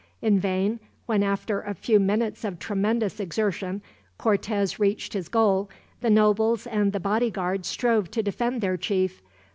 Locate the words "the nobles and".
5.99-6.91